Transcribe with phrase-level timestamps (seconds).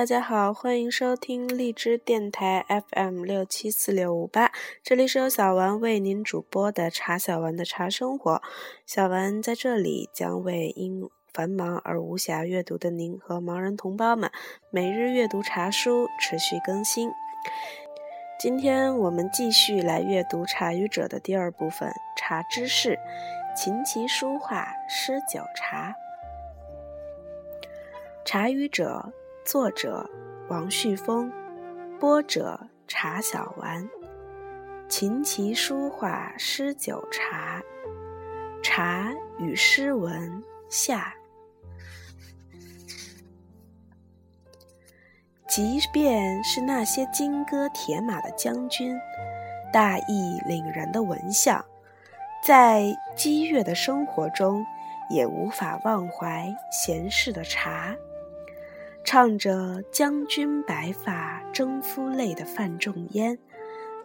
[0.00, 4.50] 大家好，欢迎收听荔枝电台 FM 六七四六五八，
[4.82, 8.40] 这里是由小丸为您主播的茶小丸的茶生活。
[8.86, 14.30] 小丸在这里将为因繁忙而无暇阅读的您和盲人同胞们
[14.70, 17.10] 每日阅读茶书，持续更新。
[18.38, 22.96] 今天我们继续来阅读《茶语者》的第二部分《茶知识》，
[23.54, 25.94] 琴棋书画诗酒茶。
[28.24, 29.12] 《茶语者》
[29.50, 30.08] 作者
[30.48, 31.28] 王旭峰，
[31.98, 33.84] 播者茶小丸。
[34.88, 37.60] 琴棋书画诗酒茶，
[38.62, 41.12] 茶与诗文下。
[45.48, 48.96] 即便是那些金戈铁马的将军，
[49.72, 51.60] 大义凛然的文相，
[52.46, 52.84] 在
[53.16, 54.64] 激越的生活中，
[55.10, 57.92] 也无法忘怀闲适的茶。
[59.12, 63.36] 唱着“将军白发征夫泪”的范仲淹，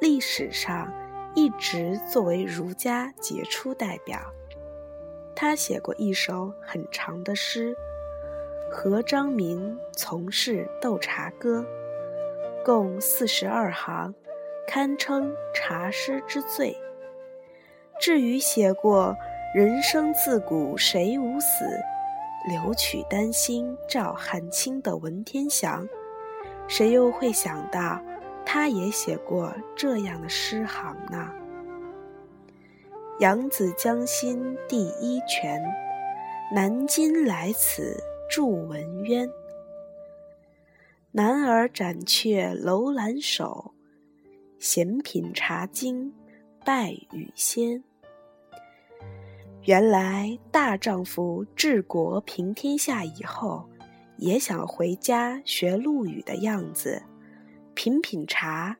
[0.00, 0.92] 历史上
[1.36, 4.18] 一直作为儒家杰出代表。
[5.36, 7.72] 他写过一首很长的诗。
[8.74, 11.64] 《和张明从事斗茶歌》
[12.64, 14.12] 共四十二行，
[14.66, 16.76] 堪称茶诗之最。
[18.00, 19.14] 至于写过
[19.54, 21.64] “人生自古谁无死，
[22.46, 25.88] 留取丹心照汗青”的文天祥，
[26.68, 28.00] 谁又会想到
[28.44, 31.32] 他也写过这样的诗行呢？
[33.20, 35.60] 扬子江心第一泉，
[36.54, 37.96] 南京来此。
[38.30, 39.26] 祝文渊。
[41.12, 43.72] 男儿斩却楼兰手，
[44.58, 46.12] 闲品茶经
[46.62, 47.82] 拜雨仙。
[49.68, 53.68] 原来大丈夫治国平天下以后，
[54.16, 57.02] 也想回家学陆羽的样子，
[57.74, 58.74] 品品茶，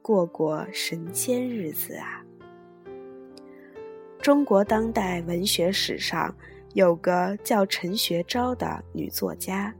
[0.00, 2.24] 过过神仙日子啊！
[4.22, 6.34] 中国当代文学史上。
[6.72, 9.74] 有个叫陈学昭的女作家，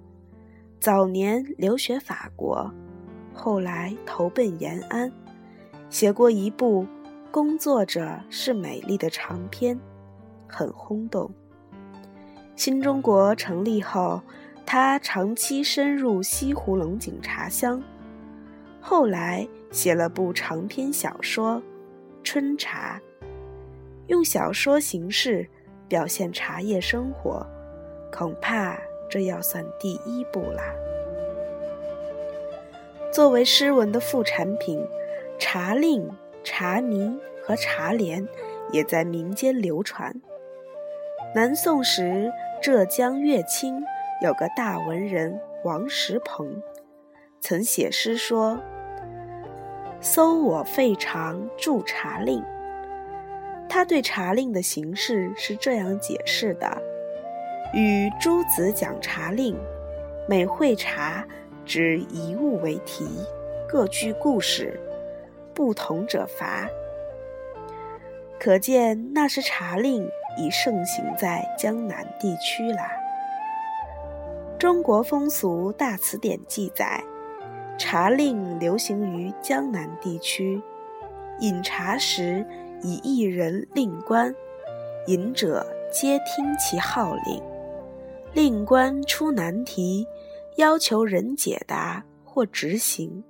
[0.79, 2.71] 早年留学法国，
[3.33, 5.11] 后来投奔延安，
[5.89, 6.83] 写过一部
[7.31, 9.79] 《工作者是美丽的》长篇，
[10.51, 11.31] 很轰动。
[12.57, 14.21] 新中国成立后，
[14.67, 17.83] 他长期深入西湖龙井茶乡，
[18.81, 21.57] 后来写了部长篇小说
[22.23, 23.01] 《春茶》，
[24.09, 25.49] 用小说形式。
[25.89, 27.45] 表现茶叶生活，
[28.13, 28.79] 恐怕
[29.11, 30.63] 这要算第一部啦。
[33.13, 34.79] 作为诗文的副产品，
[35.37, 36.03] 《茶令》
[36.45, 37.07] 《茶谜》
[37.43, 38.23] 和《茶联》
[38.71, 40.15] 也在民间流传。
[41.33, 43.81] 南宋时，浙江乐清
[44.21, 46.61] 有个大文人王石鹏，
[47.41, 48.59] 曾写诗说
[50.03, 52.43] ：“搜我废长著茶令。”
[53.71, 56.83] 他对茶令的形式是这样解释的：
[57.73, 59.57] 与诸子讲茶令，
[60.29, 61.25] 每会茶
[61.65, 63.07] 指一物为题，
[63.69, 64.81] 各具故事，
[65.55, 66.69] 不同者罚。
[68.41, 72.91] 可见那时茶令已盛行在江南地区啦。
[74.59, 77.03] 《中国风俗大词典》记载，
[77.79, 80.63] 茶令流行于江南地区，
[81.41, 82.47] 饮茶时。
[82.83, 84.35] 以一人令官，
[85.07, 87.43] 饮者皆听其号令。
[88.33, 90.07] 令官出难题，
[90.57, 93.23] 要求人解答或执行，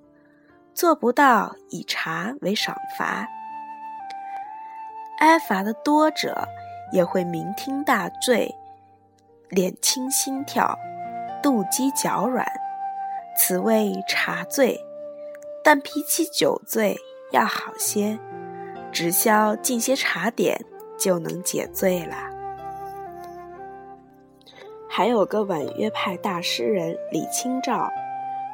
[0.72, 3.26] 做不到以茶为赏罚。
[5.18, 6.46] 挨罚的多者，
[6.92, 8.54] 也会酩酊大醉，
[9.48, 10.78] 脸青心跳，
[11.42, 12.46] 肚肌脚软，
[13.36, 14.78] 此谓茶醉。
[15.62, 16.96] 但比起酒醉
[17.32, 18.18] 要好些。
[18.92, 20.60] 只消进些茶点
[20.98, 22.16] 就能解醉了。
[24.88, 27.88] 还有个婉约派大诗人李清照，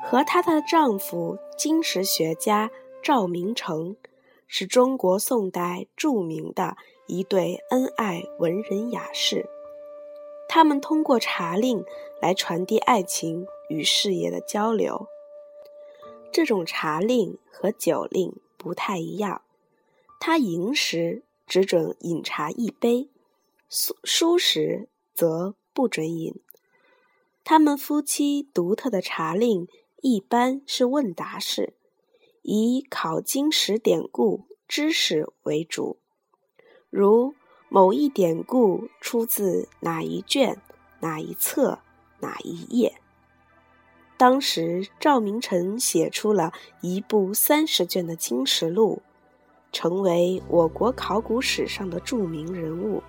[0.04, 2.70] 和她的丈夫金石学家
[3.02, 3.96] 赵明诚，
[4.46, 9.48] 是中国宋代著名的一对恩爱文人雅士。
[10.48, 11.84] 他们通过茶令
[12.20, 15.06] 来传递爱情与事业的交流。
[16.32, 19.42] 这种茶令和酒令不太一样。
[20.20, 23.08] 他吟时只准饮茶一杯，
[23.68, 26.34] 书书时则不准饮。
[27.44, 29.68] 他们夫妻独特的茶令
[30.00, 31.74] 一般是问答式，
[32.42, 35.98] 以考经史典故知识为主，
[36.96, 37.34] 如
[37.68, 40.56] 某一典故出自哪一卷、
[41.00, 41.78] 哪一册、
[42.20, 42.94] 哪一页。
[44.16, 49.02] 当时赵明诚写出了一部三十卷的《金石录》，
[49.76, 53.02] 成为我国考古史上的著名人物。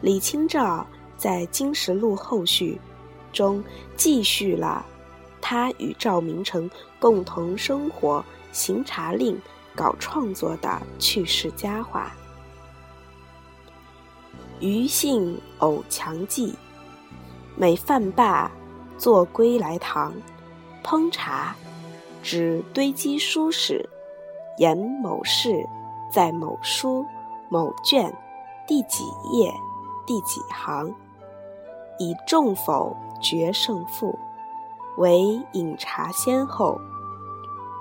[0.00, 0.84] 李清照
[1.16, 2.80] 在《金石录后续》
[3.36, 3.62] 中
[3.96, 4.84] 继续了
[5.40, 6.68] 他与赵明诚
[6.98, 9.40] 共同生活、行茶令、
[9.76, 12.12] 搞创作的趣事佳话。
[14.64, 16.54] 余姓偶强记，
[17.54, 18.50] 每饭罢。
[18.96, 20.14] 坐归来堂，
[20.84, 21.54] 烹茶，
[22.22, 23.86] 指堆积书史，
[24.56, 25.68] 言某事，
[26.10, 27.04] 在某书
[27.48, 28.10] 某卷
[28.68, 29.52] 第几页
[30.06, 30.94] 第几行，
[31.98, 34.16] 以中否决胜负，
[34.96, 36.80] 为饮茶先后。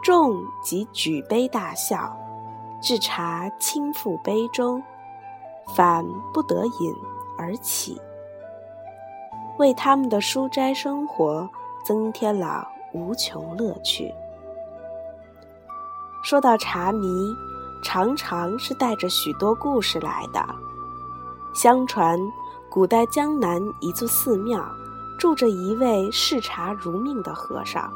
[0.04, 2.18] 众即举杯大笑，
[2.82, 4.84] 置茶倾覆杯中，
[5.76, 6.96] 反不得饮
[7.38, 8.00] 而起。
[9.58, 11.48] 为他们的书斋生活
[11.86, 14.14] 增添了无穷乐趣。
[16.24, 17.08] 说到茶迷，
[17.84, 20.44] 常常是带着许多故事来的。
[21.54, 22.18] 相传，
[22.70, 24.66] 古代江南一座寺庙
[25.20, 27.94] 住着一位嗜茶如命的和尚，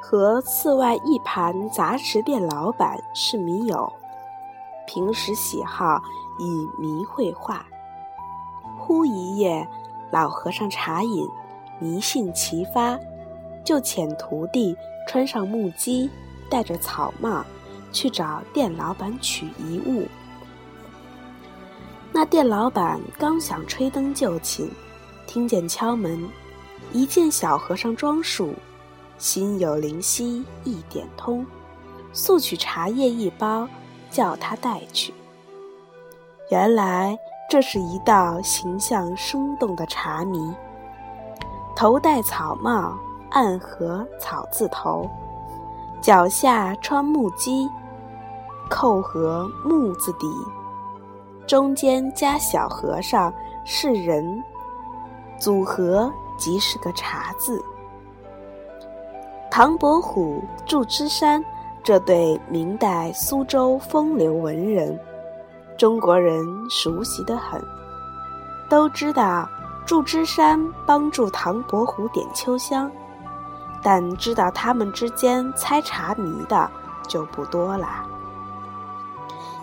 [0.00, 3.92] 和寺外一盘杂食店老板是迷友，
[4.86, 6.02] 平时喜好
[6.38, 7.64] 以迷绘画。
[8.78, 9.66] 忽一夜，
[10.10, 11.28] 老和尚茶饮，
[11.78, 12.98] 迷性齐发，
[13.64, 14.76] 就遣徒弟
[15.08, 16.10] 穿上木屐，
[16.50, 17.44] 戴着草帽，
[17.92, 20.06] 去找店老板取遗物。
[22.12, 24.70] 那店老板刚想吹灯就寝，
[25.26, 26.22] 听见敲门，
[26.92, 28.54] 一见小和尚装束，
[29.18, 31.44] 心有灵犀一点通，
[32.12, 33.66] 速取茶叶一包，
[34.14, 35.12] 叫他带去。
[36.48, 37.18] 原来。
[37.46, 40.52] 这是一道形象生动的茶谜，
[41.76, 42.96] 头戴草帽，
[43.30, 45.08] 暗合草字头，
[46.00, 47.68] 脚下穿木屐，
[48.70, 50.26] 扣合木字底，
[51.46, 53.32] 中间加小和尚
[53.62, 54.42] 是人，
[55.38, 57.62] 组合即是个茶字。
[59.50, 61.44] 唐伯虎、祝枝山
[61.84, 64.98] 这对明代苏州风流文人。
[65.76, 67.62] 中国人熟悉的很，
[68.70, 69.46] 都知道
[69.84, 72.90] 祝枝山帮助唐伯虎点秋香，
[73.82, 76.70] 但知道他们之间猜茶谜的
[77.06, 77.86] 就不多了。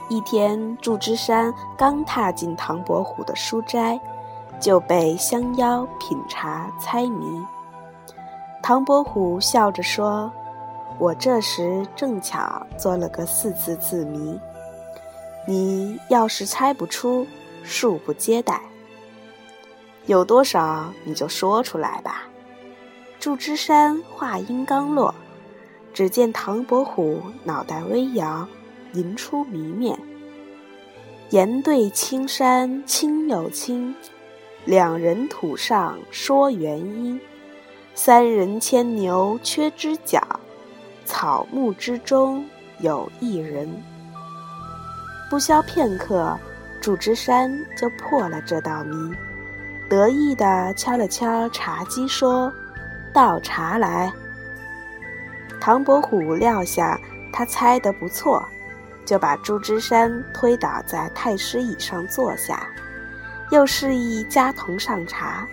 [0.07, 3.99] 一天，祝枝山刚踏进唐伯虎的书斋，
[4.59, 7.43] 就被相邀品茶猜谜。
[8.61, 10.31] 唐伯虎笑着说
[11.01, 14.39] ：“我这时正巧做了个四字字谜。”
[15.47, 17.25] 你要是猜不出，
[17.65, 18.61] 恕不接待。
[20.05, 22.25] 有多少你就说出来吧。
[23.19, 25.15] 祝枝山话音刚落，
[25.91, 28.47] 只见唐伯虎脑袋微摇，
[28.93, 29.97] 吟出谜面
[31.31, 33.95] ：“岩对青山青又青，
[34.65, 37.19] 两人土上说原因。
[37.95, 40.21] 三人牵牛缺只角，
[41.21, 42.43] 草木之中
[42.79, 43.69] 有一人。”
[45.29, 46.35] 不消片刻，
[46.81, 49.15] 祝枝山就破了这道谜，
[49.87, 52.51] 得意地敲了敲茶几，说
[53.13, 54.11] ：“倒茶来。”
[55.61, 56.99] 唐伯虎料想
[57.31, 58.43] 他猜得不错，
[59.05, 62.67] 就把祝枝山推倒在太师椅上坐下，
[63.51, 65.47] 又示意家童上茶。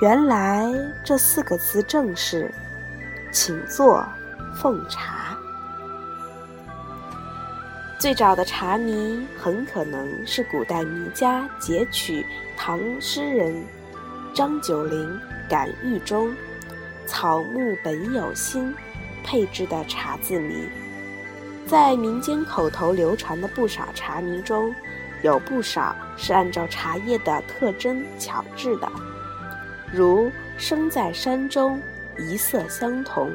[0.00, 0.66] 原来
[1.04, 2.50] 这四个字正是
[3.30, 4.02] “请坐，
[4.54, 5.36] 奉茶”。
[7.98, 13.64] 最早的茶谜很可能是古代名家截取唐诗人
[14.34, 15.10] 张九龄
[15.48, 16.34] 《感遇》中
[17.06, 18.74] “草木本有心”
[19.24, 20.68] 配制的茶字谜。
[21.66, 24.74] 在民间口头流传的不少茶谜中，
[25.22, 28.92] 有不少是按照茶叶的特征巧制的，
[29.90, 31.80] 如“生在山中，
[32.18, 33.30] 一色相同；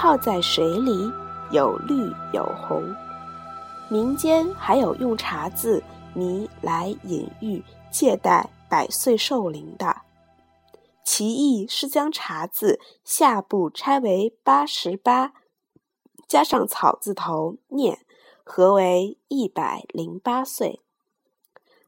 [0.00, 1.12] 泡在水里，
[1.50, 2.82] 有绿有红。”
[3.90, 5.82] 民间还有用茶字
[6.14, 9.94] 谜来隐喻借代百岁寿龄的，
[11.04, 15.34] 其意是将茶字下部拆为八十八，
[16.26, 17.98] 加上草字头念，
[18.42, 20.80] 合为一百零八岁。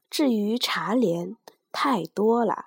[0.07, 1.35] 至于茶联，
[1.71, 2.65] 太多了，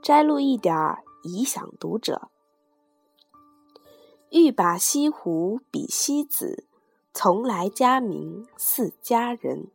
[0.00, 2.28] 摘录一点儿以飨读者。
[4.32, 6.64] 欲把西湖比西子。
[7.12, 9.66] 从来佳名似佳人，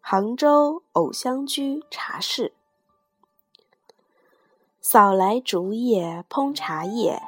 [0.00, 2.52] 杭州藕香居茶室。
[4.80, 7.20] 扫来竹叶烹茶叶，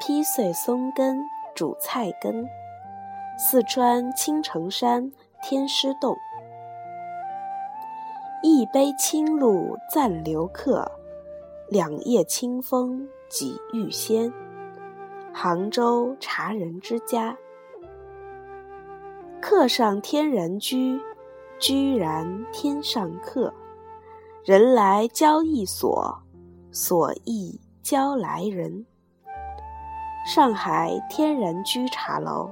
[0.00, 1.24] 劈碎松根
[1.54, 2.48] 煮菜根。
[3.38, 6.16] 四川青城山天师洞，
[8.42, 10.90] 一杯清露暂留客，
[11.68, 14.32] 两叶清风几欲仙。
[15.38, 17.36] 杭州茶人之家，
[19.38, 20.98] 客上天然居，
[21.58, 23.52] 居然天上客。
[24.46, 26.22] 人来交易所，
[26.72, 28.86] 所易交来人。
[30.24, 32.50] 上海天然居茶楼。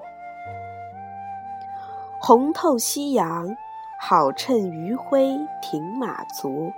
[2.21, 3.57] 红透夕阳，
[3.99, 6.71] 好趁余晖停马足。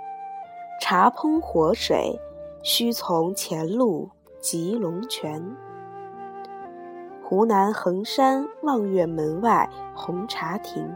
[0.79, 2.17] 茶烹活水，
[2.63, 4.09] 须从前路
[4.39, 5.43] 及龙泉。
[7.29, 10.89] 湖南衡山望月门外红茶亭，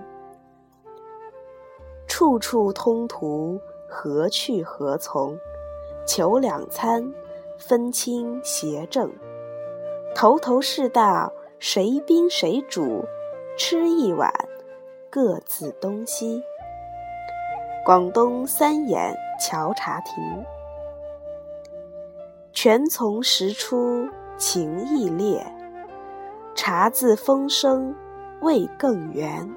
[2.08, 3.60] 处处通途，
[3.90, 5.38] 何去何从？
[6.08, 7.14] 求两餐，
[7.58, 9.12] 分清邪正。
[10.16, 13.04] 头头是道，谁宾谁主？
[13.58, 14.34] 吃一碗，
[15.10, 16.42] 各自东西。
[17.86, 20.46] 广东三眼荞茶亭，
[22.54, 24.08] 泉从石出，
[24.38, 25.46] 情意烈。
[26.64, 27.92] 茶自风生，
[28.42, 29.52] 味更圆。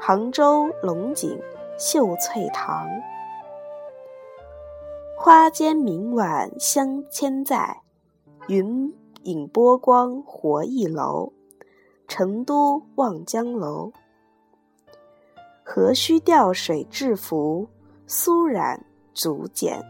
[0.00, 1.40] 杭州龙井
[1.78, 2.88] 秀翠堂，
[5.16, 7.80] 花间明晚香千载，
[8.48, 8.92] 云
[9.22, 11.32] 影波光活一楼。
[12.08, 13.92] 成都望江楼，
[15.62, 17.68] 何须吊水制服，
[18.04, 19.80] 苏染竹简，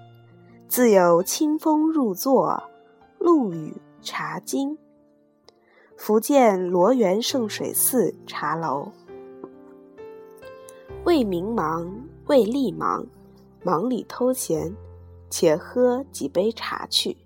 [0.68, 2.62] 自有清风入座，
[3.18, 4.76] 陆羽茶经。
[5.98, 8.88] 福建罗源圣水寺茶楼，
[11.04, 11.92] 为民忙，
[12.28, 13.04] 为利忙，
[13.64, 14.72] 忙里偷闲，
[15.28, 17.16] 且喝几杯茶去。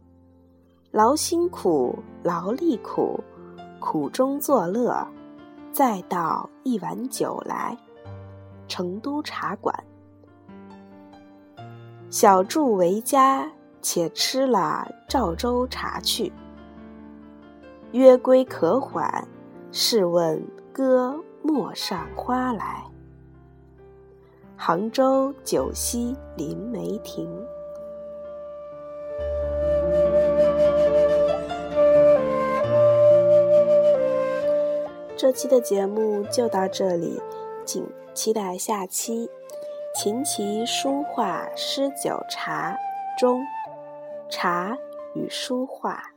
[0.91, 3.23] 劳心苦，劳力苦。
[3.79, 5.07] 苦中作乐，
[5.71, 7.77] 再倒一碗酒来。
[8.69, 9.85] 成都茶馆，
[12.09, 13.53] 小住为家，
[13.83, 16.33] 且吃了赵州茶去。
[17.93, 19.29] 约归可缓，
[19.71, 22.83] 试问歌陌上花来。
[24.57, 27.29] 杭州九溪临梅亭。
[35.15, 37.21] 这期的节目就到这里，
[37.67, 39.29] 请期待下期
[39.95, 42.73] 《琴棋书画诗酒茶》
[43.21, 43.45] 中
[44.31, 44.77] 茶
[45.15, 46.12] 与书画。